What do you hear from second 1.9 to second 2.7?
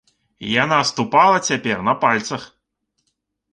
на пальцах.